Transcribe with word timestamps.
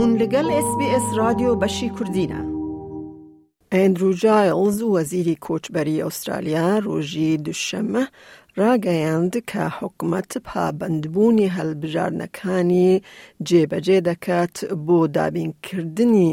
هون 0.00 0.12
لەگەل 0.22 0.48
SسBS 0.66 1.06
رادیۆ 1.20 1.52
بەشی 1.62 1.88
کوردینە. 1.96 2.40
ئەندروجایلز 3.74 4.78
وەزیری 4.94 5.36
کۆچبەری 5.46 6.02
ئوسترالیا 6.06 6.68
ڕۆژی 6.86 7.30
دوشەمە 7.46 8.04
ڕاگەیاند 8.60 9.34
کە 9.50 9.62
حکومت 9.78 10.30
پابندبوونی 10.48 11.52
هەلبژارنەکانی 11.56 12.92
جێبەجێ 13.48 13.98
دەکات 14.08 14.56
بۆ 14.86 14.98
دابینکردنی 15.16 16.30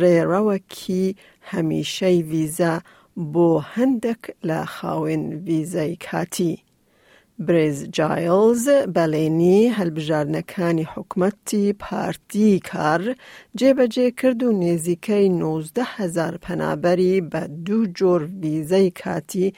ڕێڕەوەکی 0.00 1.04
هەمیشەی 1.50 2.18
ویزە 2.30 2.74
بۆ 3.32 3.48
هەندێک 3.74 4.22
لە 4.48 4.58
خاوێن 4.74 5.24
ویزای 5.46 5.94
کاتی. 6.06 6.54
برێز 7.44 7.78
جایلز 7.96 8.64
بەلێنی 8.96 9.72
هەلبژارنەکانی 9.78 10.88
حکوومەتی 10.92 11.76
پارتی 11.80 12.60
کار 12.70 13.02
جێبەجێ 13.60 14.06
کرد 14.20 14.40
و 14.42 14.52
نێزیکەی 14.64 15.26
90هزار 15.42 16.34
پەنابەری 16.44 17.14
بە 17.32 17.42
دوو 17.66 17.86
جۆر 17.98 18.20
ویزەی 18.42 18.90
کاتی 19.00 19.54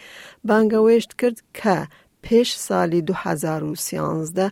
بانگەوێشت 0.48 1.10
کرد 1.20 1.38
کە 1.58 1.76
پێش 2.24 2.50
سالی 2.66 3.00
2013 3.02 4.50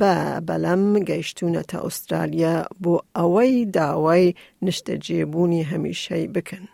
بە 0.00 0.16
بەلەم 0.48 0.84
گەیشتونەتە 1.08 1.76
ئوسترالیا 1.84 2.56
بۆ 2.82 2.96
ئەوەی 3.16 3.54
داوای 3.74 4.34
نیشتەجێبوونی 4.64 5.66
هەمیشەی 5.72 6.30
بکەن. 6.34 6.64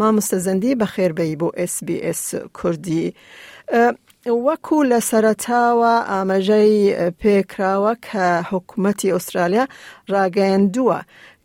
مامستە 0.00 0.36
زەندی 0.46 0.76
بە 0.80 0.86
خێربەی 0.94 1.36
بۆ 1.40 1.48
SسBS 1.72 2.22
کوردی. 2.54 3.12
وەکو 4.28 4.78
لە 4.90 5.00
سەرەتاوە 5.10 5.94
ئاماژەی 6.10 6.74
پێکراوە 7.20 7.92
کە 8.08 8.26
حکوومەتتی 8.50 9.12
ئوسترالیا 9.14 9.64
ڕاگەیاندووە 10.12 10.98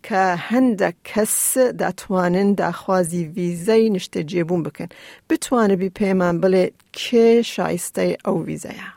کە 0.06 0.24
هەندە 0.50 0.90
کەس 1.10 1.38
داتوانن 1.80 2.48
داخوازی 2.62 3.24
ویزەی 3.36 3.90
نیشتە 3.96 4.20
جێبوون 4.30 4.62
بکەن 4.66 4.88
بتوانبی 5.30 5.90
پێمان 5.98 6.36
بڵێ 6.42 6.64
کێ 7.00 7.28
شایستەی 7.52 8.12
ئەو 8.24 8.36
ویزەیە. 8.48 8.88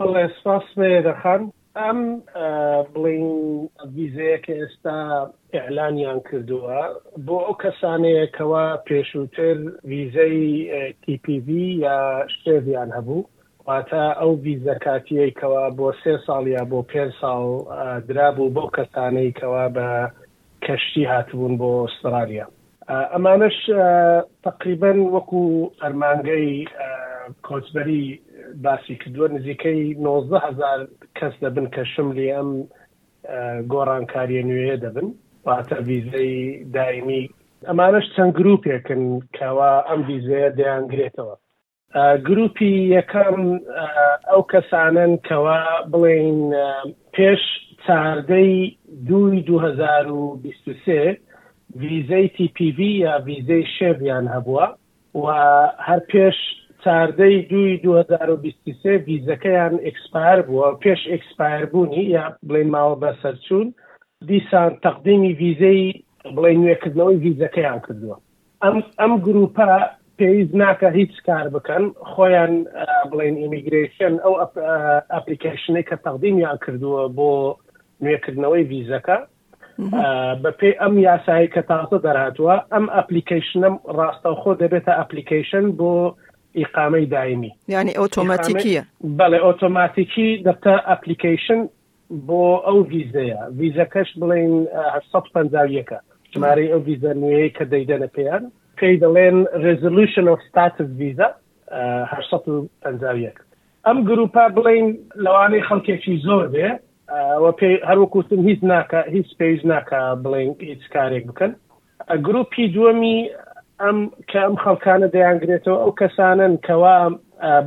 ئەسپاس 0.00 0.66
مێدەخان 0.80 1.42
ئەم 1.80 1.98
بڵین 2.94 3.26
ویزەیە 3.96 4.38
کە 4.44 4.52
ئێستا 4.62 4.98
ئەعلانیان 5.54 6.18
کردووە 6.28 6.80
بۆ 7.26 7.36
ئەو 7.46 7.54
کەسانەیەکەوە 7.64 8.64
پێشووتر 8.88 9.56
ویزەی 9.92 10.38
TPV 11.04 11.48
یا 11.86 11.98
شتێویان 12.34 12.90
هەبوو 12.96 13.20
واتە 13.66 14.02
ئەو 14.20 14.30
ویزەکاتیەکەوە 14.46 15.62
بۆ 15.78 15.88
سێ 16.02 16.14
ساڵ 16.26 16.44
یا 16.56 16.62
بۆ 16.72 16.80
پێ 16.90 17.04
ساڵ 17.20 17.40
درابوو 18.08 18.52
بۆ 18.56 18.64
کەسانەیەکەوە 18.76 19.64
بە 19.76 19.88
کەشتی 20.64 21.04
هاتبوون 21.12 21.54
بۆ 21.60 21.68
ئوسترالیا 21.84 22.46
ئەمانش 23.14 23.58
تقریبا 24.48 24.92
وەکو 25.14 25.42
ئەرمانگەی 25.82 26.48
کۆچبەری 27.48 28.06
باسی 28.64 28.94
کردووە 29.02 29.30
نزیکەی 29.34 29.84
90هزار 30.06 30.78
کەس 31.18 31.34
دەبن 31.44 31.66
کە 31.74 31.82
شملی 31.94 32.28
ئەم 32.36 32.50
گۆڕانکاریە 33.72 34.42
نوێ 34.50 34.74
دەبن 34.84 35.08
واتە 35.46 35.76
ویزەی 35.88 36.32
دائمی 36.76 37.24
ئەمانش 37.68 38.06
چەند 38.14 38.32
گرروپێکن 38.38 39.02
کەوا 39.36 39.72
ئەم 39.88 40.00
ویزەیە 40.08 40.50
دەیانگرێتەوە 40.58 41.36
گروپی 42.28 42.72
یەکەم 42.96 43.38
ئەو 44.30 44.42
کەسانن 44.52 45.12
کەوا 45.28 45.58
بڵێن 45.92 46.40
پێش 47.14 47.42
چاردەی 47.84 48.54
دوی 49.08 49.36
2023 49.42 51.16
ویزەی 51.80 52.26
TPV 52.36 52.78
یا 53.06 53.14
ویزەی 53.26 53.64
شێویان 53.78 54.26
هەبووە 54.34 54.66
و 55.14 55.24
هەر 55.86 56.00
پێش 56.10 56.38
چاردەی 56.84 57.42
دوی 57.50 57.76
2023 57.76 59.04
ویزەکەیان 59.06 59.74
ئکسپایر 59.88 60.40
بووە 60.46 60.68
پێش 60.84 61.00
ئکسپایر 61.14 61.62
بوونی 61.70 62.04
یا 62.16 62.26
بڵێن 62.48 62.68
ماوە 62.74 62.96
بەسەرچوون 63.04 63.68
دیسان 64.28 64.70
تەقدیمی 64.84 65.32
ویزەی 65.40 65.80
بڵێ 66.36 66.52
نوێکردنەوەی 66.58 67.20
ویزەکەیان 67.24 67.78
کردووە 67.86 68.16
ئەم 68.64 68.76
ئەم 69.00 69.12
گروپە 69.26 69.66
پێویست 70.18 70.52
ناکە 70.60 70.88
هیچ 70.98 71.14
کار 71.26 71.46
بکەن 71.54 71.84
خۆیان 72.10 72.52
بڵێن 73.12 73.36
ئیمیگرشن 73.42 74.14
ئەو 74.24 74.34
ئەپلیکیشنەی 75.14 75.84
کە 75.90 75.96
تەقدیمیان 76.04 76.56
کردووە 76.64 77.02
بۆ 77.16 77.30
نوێکردنەوەی 78.04 78.64
ویزەکە 78.70 79.18
بە 80.42 80.50
پێی 80.58 80.74
ئەم 80.80 80.94
یاسایی 81.08 81.52
کە 81.54 81.62
تازە 81.70 81.98
دەرهاتووە 82.06 82.56
ئەم 82.72 82.86
ئەپلیکیشنم 82.96 83.74
ڕاستەوخۆ 83.98 84.52
دەبێتە 84.62 84.92
ئەپلیکیشن 85.00 85.66
بۆ 85.80 85.92
ئیقامەی 86.56 87.06
دائمی 87.06 87.50
یعنی 87.68 87.90
ئۆتۆماتیکیە 87.98 88.82
بەڵێ 89.18 89.38
ئۆتۆماتیکی 89.46 90.28
دەتە 90.48 90.72
ئەپلیکیشن 90.88 91.60
بۆ 92.26 92.42
ئەو 92.66 92.78
ویزەیە 92.92 93.40
ویزەکەش 93.58 94.08
بڵێن 94.20 94.54
1950ەکە 95.10 95.98
ژمارەی 96.32 96.68
ئەو 96.72 96.80
ویزە 96.88 97.12
نوێی 97.22 97.50
کە 97.56 97.64
دەیدەنە 97.72 98.08
پێیان 98.16 98.44
پێی 98.78 98.96
دەڵێن 99.02 99.36
ڕزلوشن 99.62 100.26
of 100.34 100.40
status 100.48 100.88
ویزە 101.00 101.28
1950 101.72 103.32
ئەم 103.86 103.98
گروپا 104.08 104.44
بڵین 104.56 104.86
لەوانەی 105.24 105.62
خەڵکێکی 105.68 106.14
زۆر 106.26 106.46
بێ 106.54 106.68
پێی 107.58 107.74
هەروکوتم 107.88 108.40
هیچ 108.48 108.60
ناکە 108.72 109.00
هیچ 109.14 109.28
پێیز 109.38 109.60
ناکە 109.72 110.00
بڵێن 110.24 110.52
هیچ 110.70 110.82
کارێک 110.94 111.24
بکەن 111.30 111.52
گروپی 112.26 112.64
دووەمی 112.74 113.18
ئەم 113.84 113.98
کە 114.30 114.38
ئەم 114.44 114.54
خەڵکانە 114.62 115.08
دەیانگرێتەوە 115.14 115.78
ئەو 115.82 115.92
کەسانن 116.00 116.52
کەوا 116.66 116.98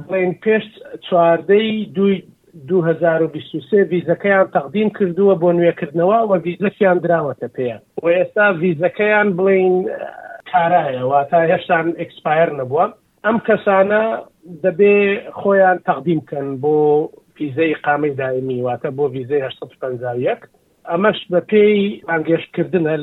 بڵێن 0.07 0.31
پێش 0.43 0.65
چواردەی 1.07 1.69
دوی 1.95 2.15
2023 2.67 3.85
ویزەکەیان 3.91 4.47
تەقدیم 4.55 4.89
کردووە 4.97 5.33
بۆ 5.41 5.49
نوێکردنەوە 5.57 6.19
وە 6.29 6.37
ویزەکیان 6.45 6.97
دراوەتە 7.05 7.47
پێیان 7.55 7.81
و 8.03 8.05
ئێستا 8.17 8.47
ویزەکەیان 8.63 9.27
بڵین 9.39 9.73
کارایەوە 10.51 11.19
تا 11.31 11.37
هێشتان 11.51 11.87
ئەکسپایر 11.99 12.49
نەبووە 12.59 12.85
ئەم 13.25 13.37
کەسانە 13.47 14.01
دەبێ 14.65 14.95
خۆیان 15.39 15.77
تەقدیمکەن 15.87 16.47
بۆ 16.63 16.73
ویزەی 17.37 17.73
قامی 17.85 18.11
دائمی 18.21 18.59
واتە 18.65 18.89
بۆ 18.97 19.05
ویزەی 19.15 19.41
1950 19.41 20.17
1 20.17 20.39
ئەمەش 20.89 21.17
بە 21.31 21.39
پێی 21.51 21.77
ئەنگێشتکردنە 22.09 22.93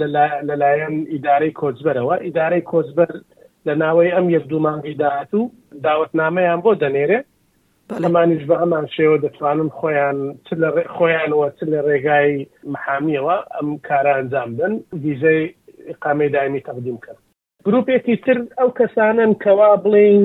لەلایەن 0.50 0.94
ئیدارەی 1.12 1.56
کۆچبەرەوە 1.60 2.16
ئیدارەی 2.26 2.66
کۆچبەر 2.72 3.10
لە 3.66 3.74
ناوەی 3.82 4.14
ئەم 4.16 4.26
یەک 4.36 4.44
دوو 4.50 4.64
مانگی 4.66 4.94
داهات 5.00 5.30
و 5.38 5.42
داوتنامەیان 5.84 6.60
بۆ 6.64 6.70
دەنێرێ 6.82 7.18
ئەمانیش 8.04 8.42
بە 8.50 8.56
ئەمان 8.62 8.86
شێوە 8.96 9.18
دەتوانن 9.24 9.70
خۆیان 9.78 10.18
خۆیانەوە 10.96 11.48
چ 11.56 11.60
لە 11.72 11.80
ڕێگای 11.88 12.30
محامیەوە 12.72 13.36
ئەم 13.56 13.68
کارە 13.88 14.12
ئەنجام 14.16 14.50
بن 14.58 14.72
ویزەی 15.02 15.40
قامەی 16.02 16.28
دائمی 16.34 16.62
تەقدیم 16.68 16.96
کرد 17.04 17.18
گروپێکی 17.66 18.16
تر 18.24 18.38
ئەو 18.58 18.68
کەسانن 18.78 19.30
کەوا 19.42 19.70
بڵین 19.84 20.24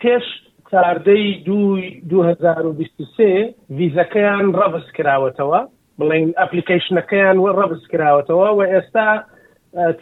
پێش 0.00 0.24
چاردەی 0.70 1.26
دوی 1.48 1.82
2023 2.10 3.54
ویزەکەیان 3.78 4.46
ڕەبز 4.58 4.86
کراوەتەوە 4.96 5.60
بڵین 6.02 6.28
ئەپلیکیشنەکەیان 6.40 7.36
وە 7.42 7.50
ڕەبز 7.58 7.82
کراوەتەوە 7.92 8.48
و 8.54 8.60
ئێستا 8.72 9.08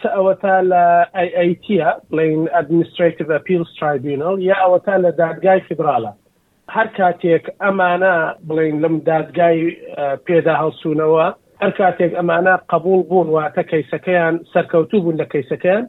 چ 0.00 0.02
ئەوەتا 0.14 0.56
لە 0.72 0.84
ئەیتە 1.40 1.88
بڵین 2.10 2.42
ئەدمنیستریتیو 2.54 3.26
ئەپیلس 3.36 3.70
تریبیونل 3.80 4.36
یا 4.50 4.56
ئەوەتا 4.64 4.94
لە 5.04 5.10
دادگای 5.22 5.60
فدراالە 5.68 6.12
هەر 6.76 6.88
کاتێک 6.98 7.44
ئەمانە 7.64 8.16
بڵین 8.48 8.76
لەم 8.84 8.94
دادگای 9.10 9.60
پێدا 10.26 10.54
هەڵسوونەوە 10.62 11.26
هەر 11.62 11.72
کاتێک 11.80 12.12
ئەمانە 12.18 12.54
قبول 12.72 13.00
بوون 13.10 13.28
واتە 13.36 13.62
کەیسەکەیان 13.72 14.34
سەرکەوتوو 14.52 15.02
بوون 15.02 15.16
لە 15.22 15.26
کەیسەکەیان 15.32 15.84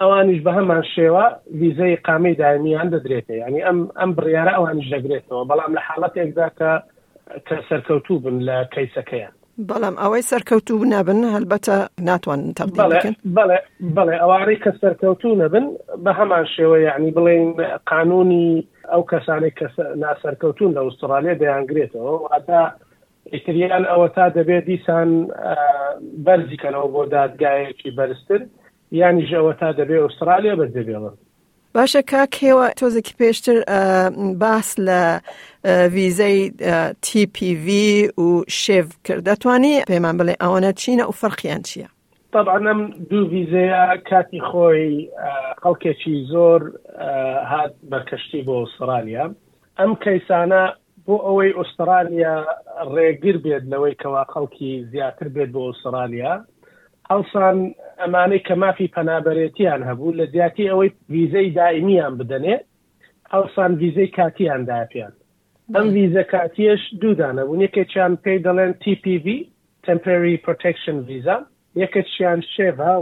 ئەوانش 0.00 0.38
بە 0.44 0.50
هەمان 0.58 0.82
شێوە 0.94 1.24
ویزەی 1.60 1.96
قامی 2.06 2.34
دایمیان 2.42 2.88
دەدرێتە 2.94 3.34
ینی 3.42 3.62
ئەم 3.66 3.78
ئەم 4.00 4.10
بڕیاە 4.16 4.46
ئەوانش 4.54 4.86
دەگرێتەوە 4.94 5.44
بەڵام 5.50 5.72
لە 5.76 5.82
حاڵەتێکدا 5.88 6.48
کە 6.58 6.72
کە 7.46 7.56
سەرکەوتوو 7.68 8.22
بن 8.24 8.36
لە 8.48 8.56
کەیسەکەیان 8.74 9.34
بەڵام 9.68 9.96
ئەوەی 10.02 10.22
سەرکەوتوو 10.28 10.84
نەبن 10.84 11.24
هەلبەتە 11.34 11.76
ناتوان 12.08 12.42
تەبڵێ 12.58 13.16
بڵێ 13.96 14.16
ئەوارەی 14.20 14.58
کە 14.64 14.70
سەرکەوتوو 14.80 15.38
نەبن 15.42 15.66
بە 16.04 16.12
هەمان 16.18 16.44
شێوە 16.56 16.78
یعنی 16.88 17.10
بڵێن 17.16 17.48
قانونی 17.88 18.50
ئەو 18.92 19.02
کەسانی 19.12 19.50
کە 19.58 19.66
ناسەرکەوتون 20.02 20.70
لە 20.76 20.80
ئوسترالیا 20.86 21.34
دەیانگرێتەوە 21.42 22.12
ئەتا 22.32 22.62
ئیتریان 23.32 23.84
ئەوە 23.90 24.08
تا 24.16 24.26
دەبێت 24.38 24.64
دیسان 24.70 25.08
بەرزیکەنەوە 26.26 26.88
بۆ 26.94 27.02
دادگایەکی 27.16 27.90
بەرزتر 27.98 28.40
ینی 29.00 29.24
ژەوە 29.30 29.52
تا 29.60 29.68
دەبێت 29.78 30.00
ئوسترالیا 30.04 30.54
بەدەبێڵن 30.60 31.14
باشە 31.76 32.02
کاک 32.10 32.34
هێوە 32.46 32.66
تۆزێکی 32.80 33.14
پێشتر 33.20 33.54
باس 34.42 34.68
لە 34.86 35.00
ویزەی 35.94 36.50
TPV 37.06 37.68
و 38.20 38.28
شێف 38.62 38.86
کرد 39.04 39.22
دەتوانی 39.30 39.74
پێمان 39.92 40.14
بڵێ 40.20 40.34
ئەوەنە 40.42 40.72
چینە 40.82 41.04
و 41.08 41.12
فەرقیان 41.20 41.62
چییە؟ 41.68 41.88
طبعاەم 42.32 42.80
دوو 43.10 43.28
ویزەیە 43.34 43.84
کاتی 44.10 44.40
خۆی 44.48 45.08
خەڵکێکی 45.62 46.14
زۆر 46.32 46.60
هات 47.52 47.72
بە 47.90 47.98
کەشتی 48.08 48.42
بۆ 48.46 48.54
ئوسترالیا 48.62 49.24
ئەم 49.78 49.90
کەیسانە 50.04 50.62
بۆ 51.06 51.14
ئەوەی 51.26 51.52
ئوسترالیا 51.58 52.34
ڕێگر 52.94 53.36
بێت 53.44 53.64
لەوەی 53.72 53.94
کەوا 54.02 54.22
خەڵکی 54.32 54.72
زیاتر 54.92 55.28
بێت 55.34 55.50
بۆ 55.54 55.60
ئوسترالیا 55.68 56.32
هەڵسان 57.12 57.58
ئەمانەی 58.02 58.42
کە 58.48 58.52
مافی 58.62 58.88
پەنابەرێتیان 58.96 59.80
هەبوو 59.88 60.16
لە 60.18 60.24
زیاتی 60.34 60.70
ئەوەی 60.70 60.90
ویزەی 61.12 61.48
دائمیان 61.56 62.12
بدەنێ 62.20 62.56
ئەوسان 63.32 63.72
ویزەی 63.82 64.08
کاتیاندا 64.16 64.80
پێیان 64.92 65.12
ئەم 65.74 65.88
ویزە 65.96 66.22
کاتیش 66.32 66.80
دوودانە 67.00 67.42
بوون 67.46 67.60
یەکێکیان 67.66 68.12
پێی 68.24 68.38
دەڵێن 68.46 68.72
TPV 68.82 69.26
temporary 69.88 70.34
protection 70.46 70.96
visa 71.10 71.36
یەکە 71.82 72.00
چیان 72.12 72.40
شێڤە 72.54 72.92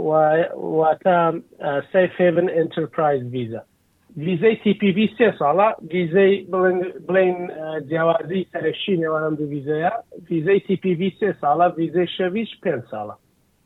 واتە 0.79 1.17
سفن 1.93 2.47
enterprise 2.61 3.25
visa 3.35 3.61
ویزەی 4.25 4.55
TPV 4.63 4.97
سێ 5.17 5.27
ساڵە 5.39 5.67
ویزەی 5.93 6.33
بڵین 7.07 7.39
جیاوازی 7.89 8.45
سەرشی 8.51 8.95
نێوانم 9.01 9.35
دو 9.39 9.45
ویزەیە 9.53 9.91
ویزەی 10.29 10.59
TPV 10.67 11.01
سێ 11.19 11.29
ساڵە 11.41 11.67
ویزەی 11.77 12.07
شەویش 12.17 12.49
پێ 12.63 12.73
ساڵە 12.91 13.15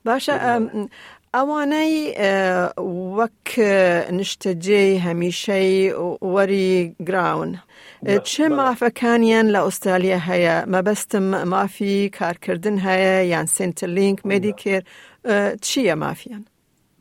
باشە 0.05 0.35
ئەوانەی 1.35 1.95
وەک 3.17 3.49
نیشتەجێی 4.19 4.99
هەمیشەی 5.07 5.73
وەری 6.33 6.75
گراون. 7.07 7.51
چه 8.31 8.43
مافەکانیان 8.57 9.47
لە 9.55 9.59
ئوسترالیا 9.67 10.19
هەیە 10.29 10.57
مەبەستم 10.73 11.27
مافی 11.53 11.97
کارکردن 12.19 12.77
هەیە 12.87 13.15
یان 13.33 13.45
سنتلینک 13.57 14.19
مدیکر 14.29 14.81
چییە 15.65 15.95
مافیان؟ 16.03 16.43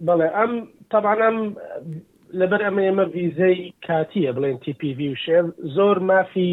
بەڵێ 0.09 0.29
ئەم 0.37 0.53
طبعا 0.93 1.15
ئەم 1.25 1.39
لەبەر 2.41 2.61
ئەمە 2.67 2.83
ئێمە 2.87 3.07
ویزەی 3.15 3.59
کاتیە 3.87 4.31
بڵێن 4.37 4.59
TPV 4.65 4.99
و 5.13 5.17
شێر 5.25 5.45
زۆر 5.77 5.97
مافی 6.11 6.53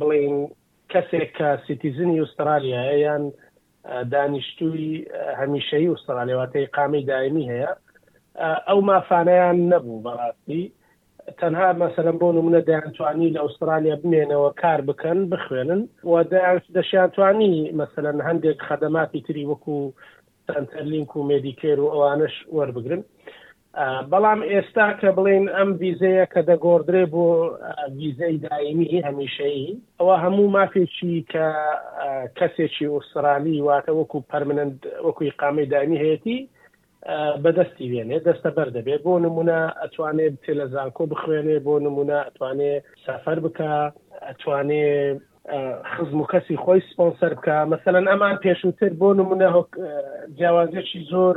بڵێن 0.00 0.36
کەسێک 0.92 1.28
کە 1.38 1.48
سیتیزنی 1.66 2.20
ئوسترالیا 2.20 2.82
یان 3.06 3.24
دانیشتووی 4.12 5.04
هەمیشەی 5.40 5.90
ئوسترالێواتەی 5.92 6.66
قامی 6.76 7.04
دائمی 7.10 7.48
هەیە 7.52 7.72
ئەو 8.68 8.78
مافانەیان 8.88 9.58
نەبوو 9.72 10.02
بەڕاستی 10.04 10.62
تەنها 11.40 11.68
مەسەرم 11.82 12.16
بۆ 12.20 12.28
نمونە 12.38 12.60
دایانتوانی 12.68 13.32
لە 13.34 13.40
ئوسترالیا 13.46 13.96
بمێنەوە 14.02 14.50
کار 14.62 14.80
بکەن 14.88 15.18
بخوێنن 15.32 15.82
و 16.10 16.14
دەشیانتوانی 16.76 17.52
مەسەن 17.78 18.16
هەندێک 18.28 18.58
خەدەماتی 18.68 19.20
تری 19.26 19.48
وەکو 19.50 19.76
سنتەرلینک 20.46 21.10
و 21.16 21.26
مێدیکێر 21.30 21.78
و 21.80 21.92
ئەوانش 21.92 22.34
وەربگرن 22.56 23.02
بەڵام 24.12 24.40
ئێستا 24.50 24.86
کە 25.00 25.08
بڵین 25.16 25.44
ئەم 25.56 25.70
ویزەیە 25.80 26.24
کە 26.32 26.40
دەگۆدرێ 26.50 27.04
بۆ 27.14 27.26
ویزەی 27.98 28.36
دایمی 28.46 29.02
هەمیشەیی 29.06 29.68
ئەوە 29.98 30.16
هەموو 30.24 30.52
مافێکی 30.56 31.14
کە 31.32 31.46
کەسێکی 32.38 32.90
ئوسترالی 32.92 33.64
واتە 33.66 33.92
وەکو 33.98 34.18
پەرمنند 34.30 34.76
وەکوی 35.06 35.34
قامی 35.40 35.66
دامی 35.72 36.02
هەیەی 36.04 36.40
بەدەستی 37.44 37.90
وێنێ 37.92 38.18
دەستە 38.26 38.50
بەر 38.56 38.68
دەبێت 38.76 39.00
بۆ 39.06 39.12
نمونە 39.26 39.58
ئەتوانێت 39.80 40.34
تێلەزانکۆ 40.44 41.02
بخوێنێ 41.10 41.58
بۆ 41.66 41.74
نمونە 41.86 42.18
ئەتوانێ 42.28 42.74
سەفەر 43.04 43.38
بکە 43.44 43.72
ئەتوانێ 44.28 44.88
خزم 45.84 46.20
و 46.20 46.26
کەسی 46.32 46.56
خۆی 46.64 46.82
سپۆنسەر 46.92 47.32
بکە 47.38 47.56
مثلەن 47.74 48.06
ئەمان 48.08 48.36
پێشووتر 48.44 48.90
بۆ 49.00 49.08
نمونە 49.20 49.48
جیاوازێکی 50.38 50.98
زۆر 51.10 51.34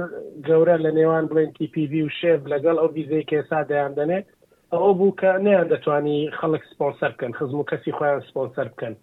گەورە 0.48 0.76
لە 0.86 0.92
نێوان 0.98 1.26
بڵێن 1.30 1.52
TPV 1.58 1.94
و 2.06 2.10
شێب 2.20 2.42
لەگەڵ 2.54 2.76
ئەو 2.80 2.90
ویزەی 2.96 3.24
کێسا 3.30 3.60
دەیان 3.70 3.94
دەنێت 4.00 4.26
ئەو 4.74 4.94
بوو 4.98 5.16
کە 5.22 5.32
نیان 5.46 5.68
دەتوانی 5.74 6.20
خەڵک 6.40 6.64
سپۆنسەر 6.72 7.12
بکەن 7.14 7.34
خزم 7.40 7.58
و 7.60 7.68
کەسی 7.72 7.92
خۆیان 7.98 8.22
سپۆنسەر 8.30 8.68
بکەن 8.74 8.96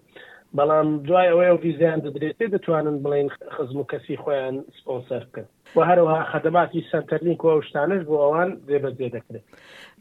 بەڵام 0.56 0.88
دوای 1.08 1.28
ئەوەی 1.30 1.48
ئەو 1.50 1.58
ویزیان 1.64 1.98
دەدرێتێ 2.04 2.46
دەتوانن 2.54 2.96
بڵێن 3.04 3.28
خزم 3.54 3.76
و 3.80 3.88
کەسی 3.92 4.14
خۆیان 4.24 4.54
سپۆنسەر 4.78 5.22
بکەن 5.28 5.46
و 5.76 5.80
هەروها 5.82 6.22
خدمماتی 6.24 6.84
سنتەرنیک 6.92 7.44
و 7.44 7.60
شتانش 7.68 8.02
بۆ 8.06 8.16
ئەوان 8.24 8.48
دێبەجێ 8.68 9.08
دەکرێت 9.16 9.44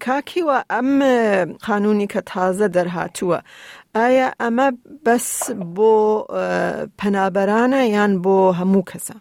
کاکیوە 0.06 0.58
ئەم 0.72 0.90
قانونی 1.68 2.08
کە 2.14 2.22
تازە 2.34 2.68
دەرهاتووە 2.78 3.40
ئایا 3.96 4.30
ئەمە 4.42 4.68
بەس 5.06 5.30
بۆ 5.76 5.94
پەنابەرانە 7.00 7.82
یان 7.96 8.12
بۆ 8.24 8.36
هەموو 8.60 8.88
کەسە 8.92 9.16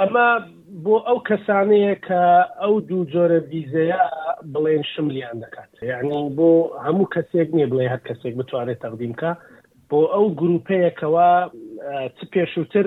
ئەمە 0.00 0.26
بۆ 0.84 0.94
ئەو 1.08 1.18
کەسانەیە 1.28 1.94
کە 2.06 2.22
ئەو 2.62 2.74
دوو 2.88 3.02
جۆرە 3.12 3.38
ویزەیە 3.50 4.00
بڵێن 4.52 4.82
شملیان 4.96 5.36
دەکات 5.44 5.70
یعنی 5.82 6.18
بۆ 6.38 6.48
هەموو 6.86 7.10
کەسێک 7.14 7.48
نییە 7.56 7.68
بڵێ 7.72 7.86
هەر 7.92 8.00
کەسێک 8.08 8.34
بتوانێت 8.40 8.78
تەقدیمکە 8.84 9.30
بۆ 9.90 10.00
ئەو 10.14 10.26
گروپەیەکەوە 10.40 11.30
چ 12.16 12.20
پێشووتر 12.32 12.86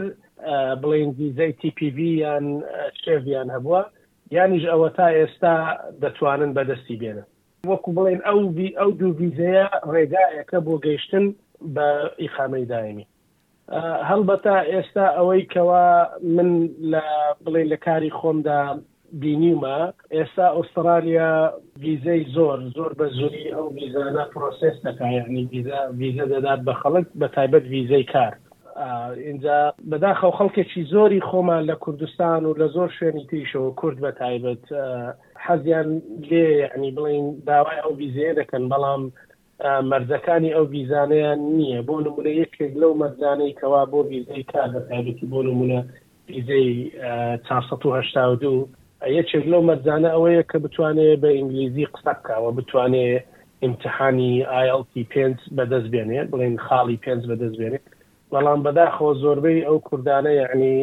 بڵین 0.82 1.10
ویزەی 1.18 1.52
TPV 1.62 1.98
یان 2.24 2.48
شێڤیان 3.06 3.48
هەبووە 3.56 3.82
یانیش 4.36 4.66
ئەوە 4.72 4.90
تا 4.98 5.08
ئێستا 5.20 5.56
دەتوانن 6.02 6.52
بەدەستی 6.58 6.98
بێنە 7.02 7.24
وەکو 7.70 7.90
بڵێن 7.98 8.22
ئەو 8.28 8.40
ئەو 8.80 8.92
دوو 9.00 9.18
ویزەیە 9.22 9.66
ڕێگایەکە 9.94 10.60
بۆ 10.66 10.76
گەیشتن 10.86 11.26
بە 11.76 11.88
ئیخامەی 12.22 12.66
دائمی 12.72 13.08
هەڵبەتا 14.10 14.58
ئێستا 14.72 15.06
ئەوەی 15.18 15.44
کەوا 15.54 15.88
من 16.36 16.50
لە 16.92 17.04
بڵێ 17.46 17.64
لە 17.72 17.78
کاری 17.86 18.12
خۆمدا 18.20 18.62
بینیمە 19.22 19.78
ئێستا 20.16 20.48
ئوسترالیا 20.58 21.32
ویزەی 21.84 22.22
زۆر 22.36 22.60
زۆر 22.76 22.92
بە 23.00 23.06
زوری 23.18 23.46
ئەو 23.54 23.66
ویزانە 23.78 24.26
پرۆسس 24.34 24.76
دەکایانی 24.88 25.44
ویزە 26.00 26.26
دەدات 26.34 26.60
بە 26.68 26.74
خەڵک 26.82 27.08
بە 27.20 27.28
تایبەت 27.36 27.64
ویزەی 27.74 28.04
کار 28.14 28.34
اینجا 29.26 29.74
بەداخەو 29.92 30.32
خەڵکێکی 30.38 30.84
زۆری 30.94 31.22
خۆمان 31.30 31.62
لە 31.70 31.76
کوردستان 31.84 32.42
و 32.46 32.52
لە 32.62 32.68
زۆر 32.76 32.90
شوێنی 32.98 33.26
تیشەوە 33.32 33.72
کورد 33.80 33.98
بە 34.04 34.12
تایبەت 34.20 34.66
حەزیان 35.46 35.88
لێ 36.30 36.46
یعنی 36.64 36.90
بڵین 36.98 37.26
داوای 37.48 37.80
ئەو 37.84 37.94
بیزێ 38.02 38.30
دەکەن 38.40 38.64
بەڵام 38.72 39.04
مەرزەکانی 39.92 40.54
ئەو 40.56 40.66
بیزانیان 40.74 41.40
نییە 41.58 41.80
بۆ 41.88 41.96
نمونە 42.06 42.32
یەکێک 42.44 42.74
لەو 42.82 42.94
مەرزانەی 43.02 43.58
کەوا 43.60 43.82
بۆ 43.92 44.00
بیزەی 44.12 44.44
کار 44.52 44.68
بە 44.76 44.82
تایبەتی 44.90 45.26
بۆ 45.34 45.40
نمونە 45.48 45.80
بیزەی 46.28 46.72
1992 47.50 48.68
یەکێک 49.18 49.44
لەو 49.52 49.62
مەرزانە 49.70 50.10
ئەوەیە 50.16 50.44
کە 50.50 50.58
بتوانێت 50.64 51.20
بە 51.24 51.30
ئینگلیزی 51.38 51.88
قسە 51.94 52.14
بکەوە 52.18 52.50
بتوانێت 52.58 53.24
امتحانی 53.64 54.34
آیLT 54.62 54.94
پێ 55.12 55.26
بەدەست 55.58 55.88
بێنێت 55.94 56.28
بڵێن 56.34 56.56
خاڵی 56.68 56.98
پێ 57.04 57.14
بەدەست 57.32 57.58
بێنێت 57.62 57.86
بەڵام 58.34 58.60
بەداخەوە 58.66 59.14
زۆربەی 59.24 59.66
ئەو 59.68 59.78
کوردانە 59.88 60.32
یعنی 60.42 60.74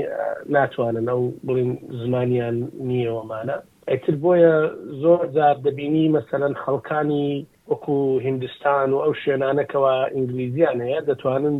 ناتوانن 0.56 1.06
ئەو 1.12 1.22
بڵین 1.46 1.70
زمانیان 2.02 2.56
نییەوەمانە 2.88 3.56
ئەتر 3.90 4.14
بۆیە 4.22 4.54
زۆر 5.02 5.20
جار 5.36 5.56
دەبینی 5.66 6.12
مەسەەن 6.16 6.54
خەڵکانی 6.62 7.28
وەکو 7.70 7.96
هندستان 8.26 8.88
و 8.94 8.98
ئەو 9.04 9.12
شوێنانەکەەوە 9.22 9.94
ئینگلیزیانەیە 10.14 11.00
دەتوانن 11.08 11.56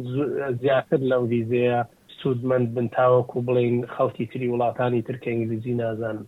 زیاتر 0.63 1.01
لەو 1.11 1.23
ویزەیە 1.33 1.79
سوودمەند 2.21 2.69
بن 2.75 2.87
تاوەکو 2.97 3.39
بڵین 3.49 3.77
خەڵکی 3.95 4.27
تری 4.33 4.49
وڵاتانی 4.53 5.03
ترکە 5.09 5.29
ئینگلیزی 5.33 5.75
نازانن 5.81 6.25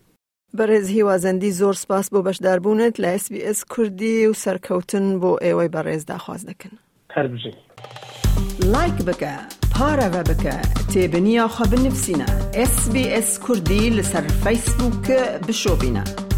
بەڕێز 0.58 0.86
هیوازەندی 0.96 1.50
زۆر 1.60 1.74
سپاس 1.82 2.06
بۆ 2.12 2.18
بەشداربوونت 2.26 2.94
لە 3.02 3.10
SسBS 3.22 3.58
کوردی 3.72 4.26
و 4.28 4.32
سەرکەوتن 4.44 5.06
بۆ 5.22 5.32
ئێوەی 5.44 5.70
بەڕێز 5.74 6.02
داخواز 6.04 6.42
دەکەن 6.50 6.74
هەر 7.16 7.26
بژین. 7.26 7.56
لایک 8.62 8.94
بکە 9.06 9.34
خبر 9.78 10.22
بکە 10.22 10.60
اس 12.62 12.76
بي 12.92 13.04
اس 13.18 13.30
کوردی 13.44 13.82
لەسەر 13.98 14.24
فيسبوك 14.44 15.06
بشۆبینە. 15.46 16.33